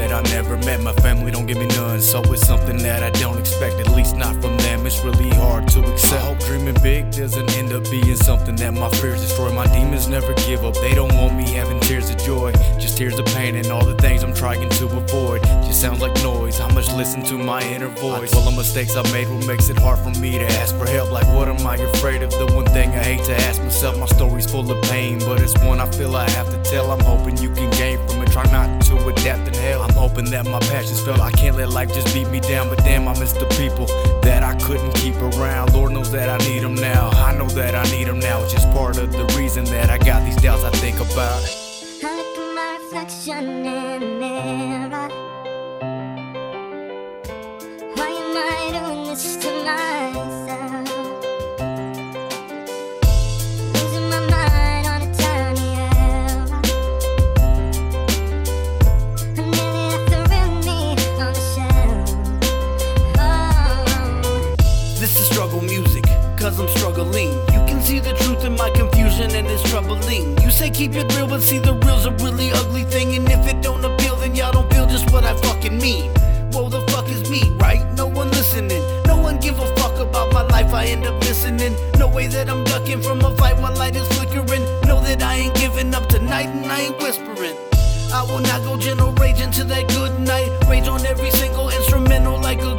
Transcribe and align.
that 0.00 0.12
I 0.12 0.22
never 0.30 0.56
met. 0.58 0.80
My 0.80 0.94
family 0.94 1.30
don't 1.30 1.46
give 1.46 1.58
me 1.58 1.66
none, 1.66 2.00
so 2.00 2.22
it's 2.32 2.46
something 2.46 2.78
that 2.78 3.02
I 3.02 3.10
don't 3.20 3.38
expect, 3.38 3.76
at 3.76 3.90
least 3.90 4.16
not 4.16 4.34
from 4.40 4.56
them. 4.58 4.86
It's 4.86 5.04
really 5.04 5.28
hard 5.30 5.68
to 5.68 5.80
accept. 5.84 6.22
I 6.22 6.26
hope 6.26 6.38
dreaming 6.40 6.76
big 6.82 7.10
doesn't 7.10 7.50
end 7.58 7.72
up 7.72 7.84
being 7.90 8.16
something 8.16 8.56
that 8.56 8.72
my 8.72 8.88
fears 8.90 9.20
destroy. 9.20 9.52
My 9.52 9.66
demons 9.66 10.08
never 10.08 10.32
give 10.48 10.64
up, 10.64 10.74
they 10.74 10.94
don't 10.94 11.14
want 11.14 11.36
me 11.36 11.44
having 11.50 11.80
tears 11.80 12.08
of 12.08 12.16
joy, 12.18 12.52
just 12.78 12.96
tears 12.96 13.18
of 13.18 13.26
pain 13.26 13.56
and 13.56 13.66
all 13.68 13.84
the 13.84 13.96
things 13.96 14.22
I'm 14.22 14.34
trying 14.34 14.68
to 14.68 14.86
avoid. 14.86 15.42
Just 15.66 15.80
sounds 15.80 16.00
like 16.00 16.14
noise. 16.22 16.60
I 16.60 16.72
must 16.72 16.96
listen 16.96 17.22
to 17.24 17.34
my 17.34 17.62
inner 17.62 17.88
voice. 17.88 18.34
All 18.34 18.44
the 18.50 18.56
mistakes 18.56 18.96
I 18.96 19.02
made, 19.12 19.28
what 19.28 19.46
makes 19.46 19.68
it 19.68 19.78
hard 19.78 19.98
for 19.98 20.18
me 20.20 20.38
to 20.38 20.46
ask 20.60 20.74
for 20.76 20.86
help. 20.86 21.10
Like, 21.10 21.26
what 21.34 21.48
am 21.48 21.66
I 21.66 21.76
afraid 21.76 22.22
of? 22.22 22.30
The 22.30 22.46
one 22.54 22.66
thing 22.66 22.90
I 22.90 23.02
hate 23.02 23.24
to 23.24 23.36
ask 23.48 23.60
myself. 23.62 23.98
My 23.98 24.06
story's 24.06 24.50
full 24.50 24.70
of 24.70 24.82
pain, 24.84 25.18
but 25.20 25.40
it's 25.40 25.56
one 25.62 25.78
I 25.80 25.90
feel 25.90 26.16
I 26.16 26.28
have 26.30 26.48
to 26.50 26.70
tell. 26.70 26.90
I'm 26.90 27.00
hoping 27.00 27.36
you 27.36 27.50
can 27.54 27.70
gain 27.72 27.98
from 28.08 28.22
it. 28.22 28.30
Try 28.32 28.44
not 28.50 28.82
to 28.86 28.96
adapt 29.08 29.39
hoping 30.20 30.32
that 30.32 30.50
my 30.50 30.58
passions 30.60 31.00
felt. 31.00 31.20
I 31.20 31.30
can't 31.30 31.56
let 31.56 31.70
life 31.70 31.92
just 31.92 32.12
beat 32.14 32.28
me 32.28 32.40
down, 32.40 32.68
but 32.68 32.78
damn, 32.78 33.08
I 33.08 33.18
miss 33.18 33.32
the 33.32 33.46
people 33.56 33.86
that 34.22 34.42
I 34.42 34.54
couldn't 34.58 34.94
keep 34.94 35.14
around. 35.16 35.72
Lord 35.72 35.92
knows 35.92 36.10
that 36.12 36.28
I 36.28 36.38
need 36.48 36.60
them 36.60 36.74
now. 36.74 37.10
I 37.10 37.36
know 37.36 37.48
that 37.48 37.74
I 37.74 37.84
need 37.90 38.06
them 38.06 38.18
now. 38.18 38.42
It's 38.42 38.52
just 38.52 38.70
part 38.72 38.98
of 38.98 39.12
the 39.12 39.24
reason 39.38 39.64
that 39.66 39.90
I 39.90 39.98
got 39.98 40.24
these 40.24 40.36
doubts 40.36 40.64
I 40.64 40.70
think 40.70 40.96
about. 40.96 41.42
I 42.02 42.16
look 42.16 42.38
at 42.38 42.54
my 42.54 42.78
reflection 42.80 43.66
in 43.66 44.00
the 44.00 44.06
mirror. 44.06 45.08
Why 47.94 48.10
am 48.22 48.36
I 48.36 48.70
doing 48.72 49.04
this 49.08 49.36
to 49.36 49.50
You 67.12 67.64
can 67.66 67.80
see 67.82 67.98
the 67.98 68.14
truth 68.14 68.44
in 68.44 68.54
my 68.54 68.70
confusion 68.70 69.34
and 69.34 69.46
it's 69.48 69.68
troubling. 69.68 70.40
You 70.40 70.50
say 70.50 70.70
keep 70.70 70.94
it 70.94 71.12
real, 71.16 71.26
but 71.26 71.42
see 71.42 71.58
the 71.58 71.74
real's 71.74 72.06
a 72.06 72.12
really 72.24 72.52
ugly 72.52 72.84
thing. 72.84 73.16
And 73.16 73.28
if 73.28 73.46
it 73.48 73.62
don't 73.62 73.84
appeal, 73.84 74.14
then 74.16 74.36
y'all 74.36 74.52
don't 74.52 74.70
feel 74.72 74.86
just 74.86 75.10
what 75.12 75.24
I 75.24 75.34
fucking 75.42 75.76
mean. 75.78 76.12
Whoa, 76.52 76.68
the 76.68 76.80
fuck 76.92 77.08
is 77.08 77.28
me, 77.28 77.42
right? 77.58 77.84
No 77.96 78.06
one 78.06 78.30
listening. 78.30 78.82
No 79.06 79.16
one 79.16 79.38
give 79.38 79.58
a 79.58 79.66
fuck 79.76 79.98
about 79.98 80.32
my 80.32 80.42
life. 80.42 80.72
I 80.72 80.86
end 80.86 81.04
up 81.04 81.20
listening. 81.22 81.74
No 81.98 82.06
way 82.06 82.28
that 82.28 82.48
I'm 82.48 82.62
ducking 82.64 83.02
from 83.02 83.20
a 83.22 83.36
fight 83.36 83.58
while 83.58 83.74
light 83.74 83.96
is 83.96 84.06
flickering. 84.16 84.62
Know 84.86 85.00
that 85.00 85.20
I 85.20 85.34
ain't 85.34 85.54
giving 85.56 85.92
up 85.92 86.06
tonight 86.08 86.46
and 86.46 86.66
I 86.66 86.82
ain't 86.82 86.98
whispering. 86.98 87.56
I 88.12 88.22
will 88.22 88.40
not 88.40 88.62
go 88.62 88.76
gentle 88.76 89.12
rage 89.14 89.40
into 89.40 89.64
that 89.64 89.88
good 89.88 90.20
night. 90.20 90.50
Rage 90.68 90.86
on 90.86 91.04
every 91.06 91.30
single 91.30 91.70
instrumental 91.70 92.40
like 92.40 92.60
a 92.62 92.69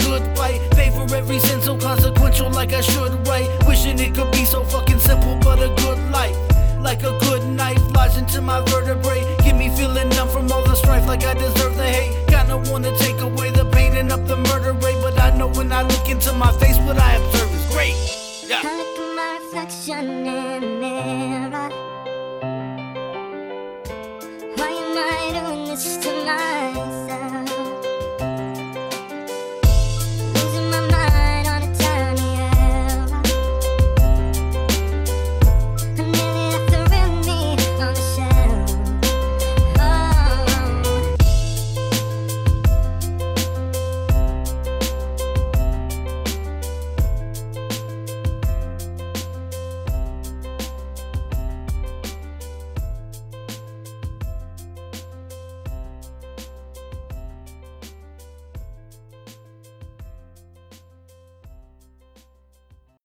the 14.31 14.37
murder 14.37 14.71
rate, 14.71 14.95
but 15.01 15.19
I 15.19 15.29
know 15.37 15.49
when 15.49 15.73
I 15.73 15.81
look 15.81 16.07
into 16.07 16.31
my 16.31 16.53
face, 16.53 16.77
what 16.87 16.97
I 16.97 17.15
observe 17.15 17.53
is 17.53 17.65
great. 17.73 17.97
Yeah. 18.47 18.61
I 18.63 18.77
look 18.77 18.97
at 18.97 19.15
my 19.19 19.31
reflection 19.41 20.07
in 20.07 20.61
the 20.61 20.67
mirror. 20.79 21.69
Why 24.55 24.71
am 24.83 24.97
I 24.97 25.21
doing 25.37 25.65
this 25.65 25.97
to 25.97 26.11
myself? 26.23 27.10